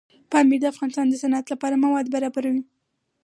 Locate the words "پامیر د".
0.31-0.65